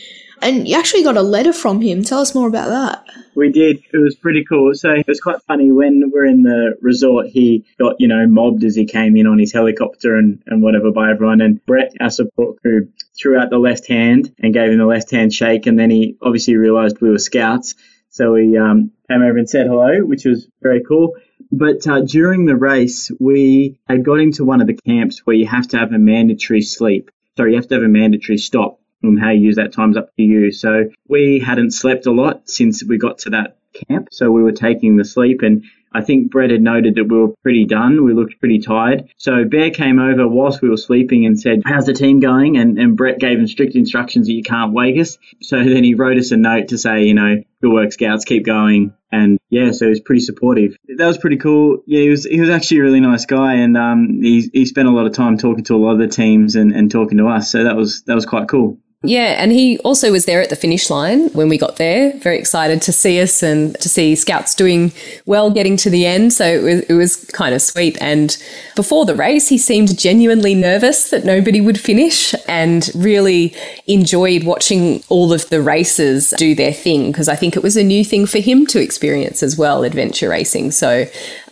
And 0.42 0.68
you 0.68 0.78
actually 0.78 1.04
got 1.04 1.18
a 1.18 1.24
letter 1.24 1.52
from 1.52 1.82
him. 1.82 2.04
Tell 2.04 2.20
us 2.20 2.36
more 2.36 2.48
about 2.48 2.70
that. 2.70 3.06
We 3.36 3.52
did. 3.52 3.82
It 3.92 3.98
was 3.98 4.16
pretty 4.16 4.44
cool. 4.46 4.74
So 4.76 4.92
it 4.92 5.08
was 5.08 5.20
quite 5.20 5.42
funny 5.48 5.72
when 5.72 6.12
we're 6.12 6.26
in 6.26 6.44
the 6.44 6.78
resort. 6.82 7.28
He 7.28 7.66
got 7.80 7.96
you 8.00 8.08
know 8.08 8.26
mobbed 8.28 8.64
as 8.64 8.76
he 8.76 8.86
came 8.86 9.16
in 9.16 9.28
on 9.28 9.40
his 9.40 9.54
helicopter 9.54 10.16
and, 10.16 10.42
and 10.48 10.62
whatever 10.62 10.92
by 10.92 11.12
everyone. 11.12 11.42
And 11.42 11.64
Brett, 11.66 11.94
our 12.00 12.10
support 12.10 12.62
crew, 12.62 12.88
threw 13.18 13.38
out 13.38 13.50
the 13.50 13.58
left 13.58 13.88
hand 13.88 14.34
and 14.40 14.54
gave 14.54 14.72
him 14.72 14.78
the 14.78 14.86
left 14.86 15.12
hand 15.12 15.34
shake. 15.34 15.66
And 15.66 15.78
then 15.78 15.90
he 15.90 16.18
obviously 16.22 16.56
realised 16.56 17.02
we 17.02 17.10
were 17.10 17.20
scouts, 17.20 17.76
so 18.10 18.34
we 18.34 18.58
um, 18.58 18.92
came 19.10 19.22
over 19.22 19.38
and 19.38 19.50
said 19.50 19.68
hello, 19.68 20.00
which 20.00 20.26
was 20.26 20.48
very 20.62 20.84
cool. 20.84 21.16
But 21.52 21.88
uh, 21.88 22.02
during 22.02 22.46
the 22.46 22.56
race, 22.56 23.12
we 23.20 23.80
had 23.88 24.04
got 24.04 24.20
into 24.20 24.44
one 24.44 24.62
of 24.62 24.68
the 24.68 24.80
camps 24.86 25.26
where 25.26 25.36
you 25.36 25.48
have 25.48 25.68
to 25.70 25.78
have 25.78 25.94
a 25.94 26.00
mandatory 26.00 26.62
sleep. 26.62 27.12
Sorry, 27.38 27.52
you 27.52 27.58
have 27.58 27.68
to 27.68 27.76
have 27.76 27.84
a 27.84 27.88
mandatory 27.88 28.38
stop 28.38 28.80
and 29.04 29.20
how 29.20 29.30
you 29.30 29.42
use 29.42 29.56
that 29.58 29.74
time's 29.74 29.98
up 29.98 30.16
to 30.16 30.24
you. 30.24 30.52
So 30.52 30.90
we 31.08 31.40
hadn't 31.40 31.72
slept 31.72 32.06
a 32.08 32.12
lot 32.12 32.50
since 32.50 32.84
we 32.84 32.98
got 32.98 33.20
to 33.20 33.30
that 33.32 33.58
camp. 33.88 34.10
So 34.12 34.32
we 34.32 34.42
were 34.42 34.52
taking 34.52 34.98
the 34.98 35.06
sleep 35.06 35.42
and 35.44 35.64
I 35.94 36.02
think 36.02 36.32
Brett 36.32 36.52
had 36.52 36.62
noted 36.62 36.96
that 36.96 37.06
we 37.06 37.18
were 37.18 37.34
pretty 37.42 37.66
done. 37.66 38.04
We 38.04 38.14
looked 38.14 38.40
pretty 38.40 38.60
tired. 38.60 39.10
So 39.18 39.46
Bear 39.46 39.72
came 39.72 40.00
over 40.00 40.28
whilst 40.28 40.62
we 40.62 40.70
were 40.70 40.78
sleeping 40.78 41.26
and 41.26 41.40
said, 41.40 41.62
How's 41.66 41.86
the 41.86 41.94
team 41.94 42.20
going? 42.20 42.58
And, 42.58 42.78
and 42.78 42.98
Brett 42.98 43.20
gave 43.20 43.40
him 43.40 43.48
strict 43.48 43.76
instructions 43.76 44.28
that 44.28 44.34
you 44.34 44.44
can't 44.44 44.74
wake 44.74 45.00
us. 45.00 45.18
So 45.42 45.58
then 45.58 45.84
he 45.84 45.96
wrote 45.96 46.18
us 46.18 46.32
a 46.32 46.38
note 46.38 46.68
to 46.70 46.78
say, 46.78 47.06
you 47.06 47.14
know, 47.14 47.44
good 47.62 47.72
work, 47.72 47.92
scouts, 47.92 48.26
keep 48.26 48.46
going. 48.46 48.94
And 49.12 49.40
yeah, 49.50 49.72
so 49.72 49.86
he 49.86 49.90
was 49.90 50.02
pretty 50.02 50.22
supportive. 50.22 50.76
That 50.98 51.08
was 51.08 51.18
pretty 51.18 51.38
cool. 51.38 51.84
Yeah, 51.86 52.02
he 52.02 52.10
was 52.10 52.26
he 52.26 52.42
was 52.42 52.50
actually 52.50 52.80
a 52.80 52.84
really 52.84 53.00
nice 53.00 53.26
guy, 53.26 53.56
and 53.56 53.78
um, 53.78 54.20
he 54.22 54.50
he 54.52 54.66
spent 54.66 54.88
a 54.88 54.92
lot 54.92 55.06
of 55.06 55.14
time 55.14 55.38
talking 55.38 55.64
to 55.66 55.76
a 55.76 55.78
lot 55.78 55.94
of 55.94 56.00
the 56.00 56.08
teams 56.08 56.56
and, 56.56 56.74
and 56.74 56.92
talking 56.92 57.18
to 57.20 57.28
us. 57.28 57.52
So 57.52 57.64
that 57.64 57.76
was 57.76 58.04
that 58.04 58.16
was 58.16 58.26
quite 58.26 58.50
cool. 58.50 58.80
Yeah, 59.04 59.42
and 59.42 59.52
he 59.52 59.78
also 59.80 60.12
was 60.12 60.26
there 60.26 60.42
at 60.42 60.50
the 60.50 60.56
finish 60.56 60.90
line 60.90 61.30
when 61.30 61.50
we 61.50 61.60
got 61.60 61.76
there, 61.76 62.18
very 62.18 62.40
excited 62.40 62.82
to 62.82 62.92
see 62.92 63.22
us 63.22 63.44
and 63.44 63.80
to 63.80 63.88
see 63.88 64.16
scouts 64.16 64.56
doing 64.56 64.92
well 65.28 65.52
getting 65.52 65.78
to 65.78 65.92
the 65.92 66.08
end. 66.08 66.34
So 66.34 66.46
it 66.46 66.64
was, 66.64 66.80
it 66.82 66.94
was 66.94 67.26
kind 67.26 67.54
of 67.54 67.62
sweet. 67.62 67.96
And 68.02 68.36
before 68.76 69.06
the 69.06 69.14
race, 69.14 69.50
he 69.50 69.60
seemed 69.60 70.00
genuinely 70.00 70.56
nervous 70.56 71.12
that 71.12 71.26
nobody 71.26 71.62
would 71.62 71.80
finish 71.80 72.34
and 72.48 72.90
really 72.96 73.56
enjoyed 73.86 74.44
watching 74.46 75.04
all 75.10 75.32
of 75.32 75.48
the 75.50 75.62
races 75.62 76.34
do 76.36 76.56
their 76.56 76.74
thing 76.74 77.12
because 77.12 77.30
I 77.30 77.36
think 77.36 77.56
it 77.56 77.62
was 77.62 77.78
a 77.78 77.84
new 77.84 78.04
thing 78.04 78.26
for 78.26 78.40
him 78.40 78.66
to 78.66 78.82
experience 78.82 79.44
as 79.44 79.56
well, 79.56 79.84
adventure 79.84 80.30
racing. 80.30 80.72
So 80.72 81.06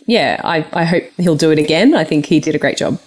yeah, 0.06 0.40
I, 0.42 0.66
I 0.72 0.84
hope 0.84 1.04
he'll 1.16 1.36
do 1.36 1.52
it 1.52 1.60
again. 1.60 1.94
I 1.94 2.02
think 2.02 2.26
he 2.26 2.40
did 2.40 2.56
a 2.56 2.58
great 2.58 2.76
job. 2.76 2.98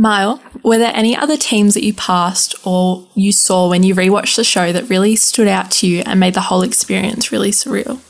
Mile, 0.00 0.40
were 0.62 0.78
there 0.78 0.92
any 0.94 1.16
other 1.16 1.36
teams 1.36 1.74
that 1.74 1.84
you 1.84 1.92
passed 1.92 2.54
or 2.64 3.04
you 3.16 3.32
saw 3.32 3.68
when 3.68 3.82
you 3.82 3.96
rewatched 3.96 4.36
the 4.36 4.44
show 4.44 4.72
that 4.72 4.88
really 4.88 5.16
stood 5.16 5.48
out 5.48 5.72
to 5.72 5.88
you 5.88 6.04
and 6.06 6.20
made 6.20 6.34
the 6.34 6.42
whole 6.42 6.62
experience 6.62 7.32
really 7.32 7.50
surreal? 7.50 8.00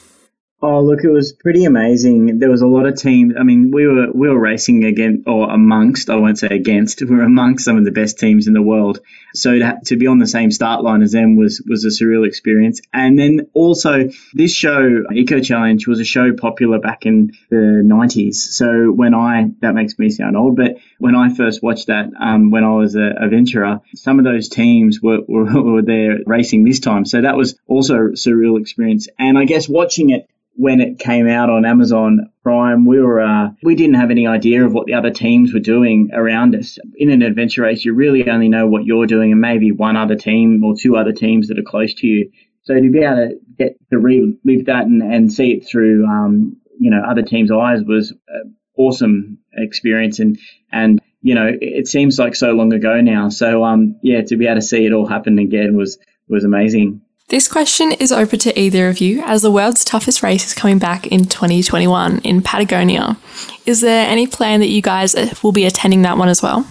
Oh, 0.60 0.82
look, 0.82 1.04
it 1.04 1.08
was 1.08 1.32
pretty 1.32 1.66
amazing. 1.66 2.40
There 2.40 2.50
was 2.50 2.62
a 2.62 2.66
lot 2.66 2.84
of 2.84 2.96
teams. 2.96 3.34
I 3.38 3.44
mean, 3.44 3.70
we 3.70 3.86
were 3.86 4.10
we 4.12 4.28
were 4.28 4.40
racing 4.40 4.82
against 4.82 5.28
or 5.28 5.48
amongst. 5.48 6.10
I 6.10 6.16
won't 6.16 6.36
say 6.36 6.48
against. 6.48 7.00
We 7.08 7.14
were 7.14 7.22
amongst 7.22 7.64
some 7.64 7.78
of 7.78 7.84
the 7.84 7.92
best 7.92 8.18
teams 8.18 8.48
in 8.48 8.54
the 8.54 8.62
world. 8.62 8.98
So 9.34 9.56
to, 9.56 9.78
to 9.84 9.96
be 9.96 10.08
on 10.08 10.18
the 10.18 10.26
same 10.26 10.50
start 10.50 10.82
line 10.82 11.02
as 11.02 11.12
them 11.12 11.36
was 11.36 11.62
was 11.64 11.84
a 11.84 11.88
surreal 11.88 12.26
experience. 12.26 12.80
And 12.92 13.16
then 13.16 13.46
also 13.54 14.08
this 14.34 14.52
show, 14.52 15.04
Eco 15.14 15.40
Challenge, 15.40 15.86
was 15.86 16.00
a 16.00 16.04
show 16.04 16.32
popular 16.32 16.80
back 16.80 17.06
in 17.06 17.34
the 17.50 17.82
'90s. 17.84 18.34
So 18.34 18.90
when 18.90 19.14
I 19.14 19.52
that 19.60 19.76
makes 19.76 19.96
me 19.96 20.10
sound 20.10 20.36
old, 20.36 20.56
but 20.56 20.78
when 20.98 21.14
I 21.14 21.32
first 21.32 21.62
watched 21.62 21.86
that, 21.86 22.08
um, 22.18 22.50
when 22.50 22.64
I 22.64 22.72
was 22.72 22.96
a, 22.96 23.14
a 23.20 23.28
venturer, 23.28 23.80
some 23.94 24.18
of 24.18 24.24
those 24.24 24.48
teams 24.48 25.00
were, 25.00 25.20
were 25.28 25.62
were 25.62 25.82
there 25.82 26.18
racing 26.26 26.64
this 26.64 26.80
time. 26.80 27.04
So 27.04 27.20
that 27.20 27.36
was 27.36 27.56
also 27.68 27.94
a 27.94 28.10
surreal 28.14 28.60
experience. 28.60 29.06
And 29.20 29.38
I 29.38 29.44
guess 29.44 29.68
watching 29.68 30.10
it 30.10 30.28
when 30.58 30.80
it 30.80 30.98
came 30.98 31.28
out 31.28 31.48
on 31.48 31.64
Amazon 31.64 32.32
Prime, 32.42 32.84
we 32.84 33.00
were 33.00 33.20
uh, 33.20 33.50
we 33.62 33.76
didn't 33.76 33.94
have 33.94 34.10
any 34.10 34.26
idea 34.26 34.66
of 34.66 34.72
what 34.72 34.86
the 34.86 34.94
other 34.94 35.10
teams 35.10 35.54
were 35.54 35.60
doing 35.60 36.10
around 36.12 36.56
us. 36.56 36.78
In 36.96 37.10
an 37.10 37.22
adventure 37.22 37.62
race, 37.62 37.84
you 37.84 37.94
really 37.94 38.28
only 38.28 38.48
know 38.48 38.66
what 38.66 38.84
you're 38.84 39.06
doing 39.06 39.30
and 39.30 39.40
maybe 39.40 39.70
one 39.70 39.96
other 39.96 40.16
team 40.16 40.64
or 40.64 40.74
two 40.76 40.96
other 40.96 41.12
teams 41.12 41.46
that 41.46 41.60
are 41.60 41.62
close 41.62 41.94
to 41.94 42.08
you. 42.08 42.32
So 42.64 42.74
to 42.74 42.90
be 42.90 43.04
able 43.04 43.16
to 43.16 43.38
get 43.56 43.76
to 43.90 43.98
relive 44.00 44.66
that 44.66 44.86
and, 44.86 45.00
and 45.00 45.32
see 45.32 45.52
it 45.52 45.64
through 45.64 46.04
um, 46.04 46.56
you 46.80 46.90
know 46.90 47.02
other 47.08 47.22
teams' 47.22 47.52
eyes 47.52 47.82
was 47.86 48.12
an 48.26 48.56
awesome 48.76 49.38
experience 49.52 50.18
and 50.18 50.40
and 50.72 51.00
you 51.22 51.36
know 51.36 51.52
it 51.60 51.86
seems 51.86 52.18
like 52.18 52.34
so 52.34 52.50
long 52.50 52.72
ago 52.72 53.00
now. 53.00 53.28
So 53.28 53.62
um 53.62 54.00
yeah, 54.02 54.22
to 54.22 54.36
be 54.36 54.46
able 54.46 54.56
to 54.56 54.62
see 54.62 54.84
it 54.84 54.92
all 54.92 55.06
happen 55.06 55.38
again 55.38 55.76
was 55.76 55.98
was 56.28 56.42
amazing. 56.42 57.02
This 57.28 57.46
question 57.46 57.92
is 57.92 58.10
open 58.10 58.38
to 58.38 58.58
either 58.58 58.88
of 58.88 59.00
you 59.00 59.22
as 59.22 59.42
the 59.42 59.50
world's 59.50 59.84
toughest 59.84 60.22
race 60.22 60.46
is 60.46 60.54
coming 60.54 60.78
back 60.78 61.06
in 61.08 61.26
2021 61.26 62.20
in 62.20 62.40
Patagonia. 62.40 63.18
Is 63.66 63.82
there 63.82 64.08
any 64.08 64.26
plan 64.26 64.60
that 64.60 64.68
you 64.68 64.80
guys 64.80 65.14
uh, 65.14 65.28
will 65.42 65.52
be 65.52 65.66
attending 65.66 66.02
that 66.02 66.16
one 66.16 66.30
as 66.30 66.42
well? 66.42 66.66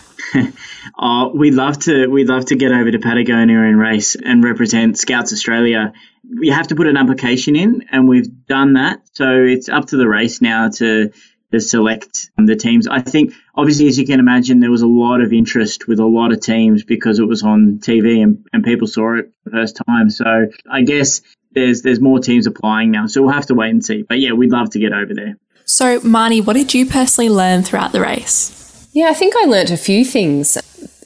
oh, 0.98 1.32
we'd 1.36 1.54
love 1.54 1.78
to. 1.82 2.08
We'd 2.08 2.28
love 2.28 2.46
to 2.46 2.56
get 2.56 2.72
over 2.72 2.90
to 2.90 2.98
Patagonia 2.98 3.60
and 3.60 3.80
race 3.80 4.16
and 4.16 4.44
represent 4.44 4.98
Scouts 4.98 5.32
Australia. 5.32 5.94
You 6.28 6.54
have 6.54 6.70
to 6.70 6.76
put 6.76 6.88
an 6.88 6.98
application 6.98 7.56
in, 7.56 7.84
and 7.92 8.10
we've 8.10 8.48
done 8.48 8.74
that. 8.74 9.02
So 9.14 9.44
it's 9.44 9.70
up 9.70 9.86
to 9.90 9.98
the 9.98 10.08
race 10.08 10.42
now 10.42 10.70
to 10.70 11.12
to 11.52 11.62
select 11.62 12.32
the 12.36 12.56
teams. 12.56 12.88
I 12.88 13.02
think, 13.02 13.36
obviously, 13.58 13.88
as 13.88 13.98
you 13.98 14.06
can 14.06 14.20
imagine, 14.20 14.60
there 14.60 14.72
was 14.72 14.84
a 14.84 14.88
lot 14.88 15.20
of 15.20 15.34
interest 15.34 15.88
with 15.88 16.00
a 16.00 16.06
lot 16.06 16.32
of 16.32 16.40
teams 16.40 16.84
because 16.84 17.20
it 17.20 17.26
was 17.26 17.44
on 17.44 17.80
TV 17.80 18.24
and, 18.24 18.46
and 18.54 18.64
people 18.64 18.88
saw 18.88 19.16
it 19.18 19.32
the 19.44 19.52
first 19.52 19.82
time. 19.88 20.10
So 20.10 20.48
I 20.70 20.84
guess 20.84 21.22
there's 21.52 21.82
there's 21.82 22.00
more 22.00 22.20
teams 22.20 22.46
applying 22.46 22.92
now. 22.92 23.08
So 23.08 23.24
we'll 23.24 23.34
have 23.34 23.48
to 23.48 23.56
wait 23.56 23.72
and 23.72 23.84
see. 23.84 24.04
But 24.04 24.20
yeah, 24.20 24.32
we'd 24.34 24.52
love 24.52 24.70
to 24.72 24.80
get 24.80 24.94
over 24.94 25.14
there. 25.14 25.38
So, 25.66 26.00
Marnie, 26.00 26.46
what 26.46 26.54
did 26.54 26.74
you 26.74 26.86
personally 26.86 27.30
learn 27.30 27.64
throughout 27.64 27.92
the 27.92 28.00
race? 28.00 28.88
Yeah, 28.94 29.10
I 29.10 29.14
think 29.14 29.34
I 29.36 29.46
learnt 29.46 29.70
a 29.70 29.78
few 29.78 30.06
things. 30.06 30.58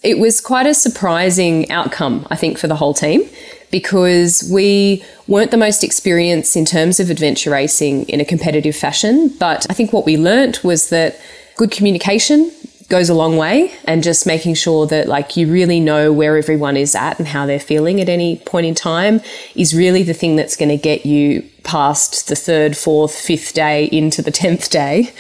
It 0.03 0.20
was 0.20 0.39
quite 0.39 0.67
a 0.67 0.74
surprising 0.74 1.70
outcome, 1.72 2.27
I 2.29 2.36
think, 2.36 2.60
for 2.60 2.67
the 2.67 2.75
whole 2.75 2.93
team 2.93 3.27
because 3.72 4.48
we 4.53 5.03
weren't 5.27 5.50
the 5.50 5.58
most 5.58 5.84
experienced 5.84 6.55
in 6.55 6.65
terms 6.65 7.00
of 7.00 7.10
adventure 7.10 7.50
racing 7.50 8.03
in 8.03 8.20
a 8.20 8.25
competitive 8.25 8.75
fashion. 8.75 9.29
But 9.39 9.65
I 9.70 9.74
think 9.74 9.93
what 9.93 10.05
we 10.05 10.17
learnt 10.17 10.63
was 10.63 10.89
that 10.89 11.20
good 11.62 11.70
communication 11.70 12.51
goes 12.89 13.08
a 13.08 13.13
long 13.13 13.38
way 13.38 13.72
and 13.86 14.01
just 14.01 14.25
making 14.25 14.56
sure 14.56 14.88
that 14.88 15.08
like 15.08 15.38
you 15.38 15.46
really 15.48 15.80
know 15.80 16.12
where 16.12 16.36
everyone 16.36 16.75
is 16.75 16.96
at 16.96 17.20
and 17.20 17.27
how 17.27 17.46
they're 17.46 17.60
feeling 17.60 18.01
at 18.01 18.10
any 18.10 18.38
point 18.48 18.65
in 18.65 18.74
time 18.74 19.22
is 19.56 19.75
really 19.75 20.01
the 20.01 20.13
thing 20.13 20.36
that's 20.36 20.56
going 20.56 20.70
to 20.70 20.75
get 20.75 21.06
you 21.06 21.48
past 21.63 22.30
the 22.30 22.36
third, 22.36 22.75
fourth, 22.75 23.13
fifth 23.13 23.53
day 23.53 23.86
into 23.91 24.24
the 24.24 24.32
10th 24.32 24.72
day. 24.72 25.13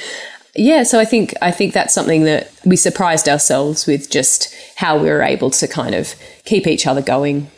Yeah, 0.55 0.81
so 0.81 0.99
I 0.99 1.05
think 1.05 1.35
I 1.43 1.51
think 1.51 1.75
that's 1.75 1.93
something 1.93 2.23
that 2.23 2.51
we 2.65 2.75
surprised 2.75 3.29
ourselves 3.29 3.85
with 3.85 4.09
just 4.09 4.51
how 4.75 4.97
we 4.97 5.09
were 5.09 5.21
able 5.21 5.51
to 5.51 5.67
kind 5.67 5.93
of 5.93 6.15
keep 6.43 6.65
each 6.65 6.87
other 6.87 7.03
going 7.03 7.51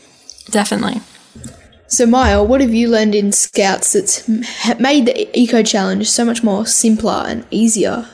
Definitely. 0.52 1.00
So, 1.88 2.06
Maya, 2.06 2.44
what 2.44 2.60
have 2.60 2.74
you 2.74 2.90
learned 2.90 3.16
in 3.16 3.32
Scouts 3.32 3.94
that's 3.94 4.28
made 4.78 5.06
the 5.06 5.40
Eco 5.40 5.64
Challenge 5.64 6.10
so 6.10 6.26
much 6.26 6.44
more 6.44 6.66
simpler 6.66 7.24
and 7.26 7.46
easier? 7.50 8.10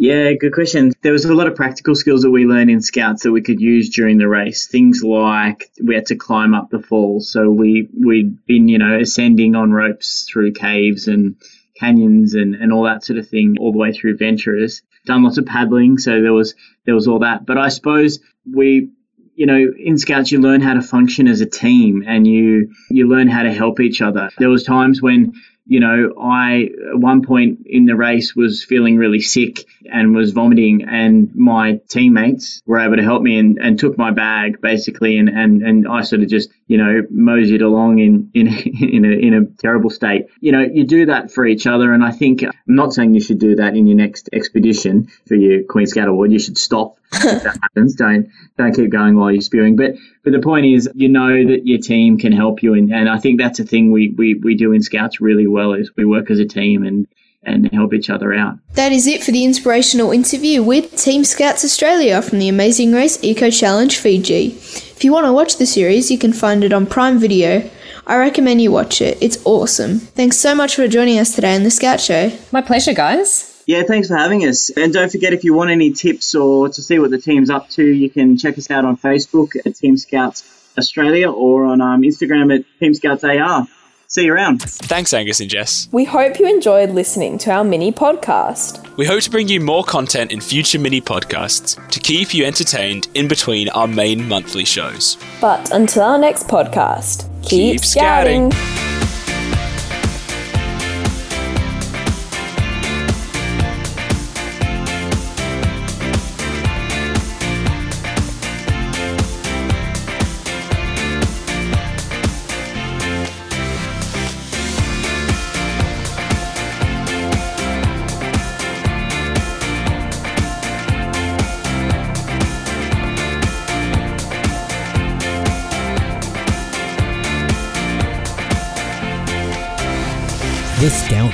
Yeah, 0.00 0.32
good 0.32 0.54
question. 0.54 0.92
There 1.02 1.12
was 1.12 1.26
a 1.26 1.34
lot 1.34 1.46
of 1.46 1.54
practical 1.54 1.94
skills 1.94 2.22
that 2.22 2.30
we 2.30 2.46
learned 2.46 2.70
in 2.70 2.80
Scouts 2.80 3.24
that 3.24 3.32
we 3.32 3.42
could 3.42 3.60
use 3.60 3.90
during 3.90 4.16
the 4.16 4.28
race. 4.28 4.66
Things 4.66 5.02
like 5.04 5.70
we 5.78 5.94
had 5.94 6.06
to 6.06 6.16
climb 6.16 6.54
up 6.54 6.70
the 6.70 6.80
falls, 6.80 7.30
so 7.30 7.50
we 7.50 7.86
we'd 7.94 8.46
been 8.46 8.66
you 8.66 8.78
know 8.78 8.98
ascending 8.98 9.54
on 9.54 9.72
ropes 9.72 10.26
through 10.32 10.54
caves 10.54 11.06
and 11.06 11.36
canyons 11.78 12.32
and, 12.32 12.54
and 12.54 12.72
all 12.72 12.84
that 12.84 13.04
sort 13.04 13.18
of 13.18 13.28
thing, 13.28 13.58
all 13.60 13.72
the 13.72 13.78
way 13.78 13.92
through 13.92 14.16
Venturers. 14.16 14.80
Done 15.04 15.22
lots 15.22 15.36
of 15.36 15.44
paddling, 15.44 15.98
so 15.98 16.22
there 16.22 16.32
was 16.32 16.54
there 16.86 16.94
was 16.94 17.06
all 17.06 17.18
that. 17.18 17.44
But 17.44 17.58
I 17.58 17.68
suppose 17.68 18.20
we 18.50 18.88
you 19.34 19.44
know, 19.44 19.72
in 19.78 19.98
scouts 19.98 20.32
you 20.32 20.40
learn 20.40 20.62
how 20.62 20.74
to 20.74 20.82
function 20.82 21.28
as 21.28 21.42
a 21.42 21.46
team 21.46 22.04
and 22.06 22.26
you 22.26 22.72
you 22.88 23.06
learn 23.06 23.28
how 23.28 23.42
to 23.42 23.52
help 23.52 23.80
each 23.80 24.00
other. 24.00 24.30
There 24.38 24.48
was 24.48 24.64
times 24.64 25.02
when 25.02 25.34
you 25.70 25.78
know, 25.78 26.14
I 26.20 26.68
at 26.90 26.98
one 26.98 27.22
point 27.22 27.60
in 27.64 27.84
the 27.84 27.94
race 27.94 28.34
was 28.34 28.64
feeling 28.64 28.96
really 28.96 29.20
sick 29.20 29.64
and 29.90 30.16
was 30.16 30.32
vomiting, 30.32 30.82
and 30.82 31.32
my 31.36 31.80
teammates 31.88 32.60
were 32.66 32.80
able 32.80 32.96
to 32.96 33.04
help 33.04 33.22
me 33.22 33.38
and, 33.38 33.56
and 33.56 33.78
took 33.78 33.96
my 33.96 34.10
bag 34.10 34.60
basically, 34.60 35.16
and, 35.16 35.28
and, 35.28 35.62
and 35.62 35.86
I 35.86 36.02
sort 36.02 36.22
of 36.22 36.28
just 36.28 36.50
you 36.70 36.78
know 36.78 37.02
moseyed 37.10 37.62
along 37.62 37.98
in 37.98 38.30
in 38.32 38.46
in 38.96 39.04
a, 39.04 39.08
in 39.08 39.34
a 39.34 39.44
terrible 39.60 39.90
state. 39.90 40.26
You 40.40 40.52
know, 40.52 40.60
you 40.60 40.84
do 40.86 41.06
that 41.06 41.32
for 41.32 41.44
each 41.44 41.66
other, 41.66 41.92
and 41.92 42.04
I 42.04 42.12
think 42.12 42.44
I'm 42.44 42.52
not 42.68 42.94
saying 42.94 43.12
you 43.12 43.20
should 43.20 43.40
do 43.40 43.56
that 43.56 43.76
in 43.76 43.88
your 43.88 43.96
next 43.96 44.30
expedition 44.32 45.08
for 45.26 45.34
your 45.34 45.64
Queen 45.64 45.86
Scout 45.86 46.06
Award. 46.06 46.30
You 46.30 46.38
should 46.38 46.56
stop 46.56 46.96
if 47.12 47.42
that 47.42 47.58
happens. 47.60 47.96
Don't 47.96 48.28
don't 48.56 48.72
keep 48.72 48.90
going 48.90 49.16
while 49.16 49.32
you're 49.32 49.40
spewing. 49.40 49.74
But 49.74 49.96
but 50.22 50.32
the 50.32 50.38
point 50.38 50.66
is, 50.66 50.88
you 50.94 51.08
know 51.08 51.44
that 51.48 51.66
your 51.66 51.80
team 51.80 52.18
can 52.18 52.30
help 52.30 52.62
you, 52.62 52.74
and, 52.74 52.92
and 52.92 53.08
I 53.08 53.18
think 53.18 53.40
that's 53.40 53.58
a 53.58 53.64
thing 53.64 53.90
we, 53.90 54.10
we, 54.10 54.34
we 54.34 54.54
do 54.54 54.72
in 54.72 54.80
Scouts 54.80 55.20
really 55.20 55.48
well 55.48 55.72
is 55.72 55.90
we 55.96 56.04
work 56.04 56.30
as 56.30 56.38
a 56.38 56.44
team 56.44 56.86
and 56.86 57.08
and 57.42 57.70
help 57.72 57.94
each 57.94 58.10
other 58.10 58.34
out. 58.34 58.58
That 58.74 58.92
is 58.92 59.06
it 59.06 59.22
for 59.22 59.30
the 59.30 59.44
inspirational 59.44 60.12
interview 60.12 60.62
with 60.62 60.96
Team 60.96 61.24
Scouts 61.24 61.64
Australia 61.64 62.20
from 62.22 62.38
the 62.38 62.48
Amazing 62.48 62.92
Race 62.92 63.22
Eco 63.22 63.50
Challenge 63.50 63.96
Fiji. 63.96 64.48
If 64.48 65.04
you 65.04 65.12
want 65.12 65.26
to 65.26 65.32
watch 65.32 65.56
the 65.56 65.66
series, 65.66 66.10
you 66.10 66.18
can 66.18 66.32
find 66.32 66.62
it 66.62 66.72
on 66.72 66.86
Prime 66.86 67.18
Video. 67.18 67.68
I 68.06 68.16
recommend 68.16 68.60
you 68.60 68.72
watch 68.72 69.00
it. 69.00 69.18
It's 69.20 69.38
awesome. 69.44 69.98
Thanks 69.98 70.36
so 70.36 70.54
much 70.54 70.76
for 70.76 70.86
joining 70.88 71.18
us 71.18 71.34
today 71.34 71.54
on 71.54 71.62
the 71.62 71.70
Scout 71.70 72.00
Show. 72.00 72.32
My 72.52 72.60
pleasure, 72.60 72.92
guys. 72.92 73.62
Yeah, 73.66 73.84
thanks 73.84 74.08
for 74.08 74.16
having 74.16 74.44
us. 74.46 74.70
And 74.70 74.92
don't 74.92 75.12
forget, 75.12 75.32
if 75.32 75.44
you 75.44 75.54
want 75.54 75.70
any 75.70 75.92
tips 75.92 76.34
or 76.34 76.68
to 76.68 76.82
see 76.82 76.98
what 76.98 77.10
the 77.10 77.18
team's 77.18 77.50
up 77.50 77.68
to, 77.70 77.86
you 77.86 78.10
can 78.10 78.36
check 78.36 78.58
us 78.58 78.70
out 78.70 78.84
on 78.84 78.96
Facebook 78.96 79.54
at 79.64 79.76
Team 79.76 79.96
Scouts 79.96 80.42
Australia 80.76 81.30
or 81.30 81.66
on 81.66 81.80
um, 81.80 82.02
Instagram 82.02 82.54
at 82.58 82.64
Team 82.80 82.94
Scouts 82.94 83.22
AR. 83.22 83.66
See 84.12 84.24
you 84.24 84.34
around. 84.34 84.60
Thanks, 84.60 85.12
Angus 85.12 85.38
and 85.38 85.48
Jess. 85.48 85.88
We 85.92 86.04
hope 86.04 86.40
you 86.40 86.48
enjoyed 86.48 86.90
listening 86.90 87.38
to 87.38 87.52
our 87.52 87.62
mini 87.62 87.92
podcast. 87.92 88.96
We 88.96 89.06
hope 89.06 89.20
to 89.22 89.30
bring 89.30 89.46
you 89.46 89.60
more 89.60 89.84
content 89.84 90.32
in 90.32 90.40
future 90.40 90.80
mini 90.80 91.00
podcasts 91.00 91.78
to 91.90 92.00
keep 92.00 92.34
you 92.34 92.44
entertained 92.44 93.06
in 93.14 93.28
between 93.28 93.68
our 93.68 93.86
main 93.86 94.26
monthly 94.26 94.64
shows. 94.64 95.16
But 95.40 95.70
until 95.70 96.02
our 96.02 96.18
next 96.18 96.48
podcast, 96.48 97.30
keep, 97.44 97.74
keep 97.74 97.84
scouting. 97.84 98.50
scouting. 98.50 98.89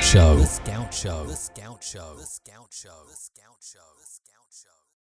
Show. 0.07 0.37
The 0.37 0.47
Scout 0.47 0.95
Show. 0.95 1.25
The 1.25 1.35
Scout 1.35 1.83
Show. 1.83 2.15
The 2.15 2.27
Scout 2.27 2.69
Show. 2.71 3.03
The 3.09 3.17
Scout 3.17 3.59
Show. 3.61 3.91
The 3.99 4.07
Scout 4.07 4.53
Show. 4.53 4.86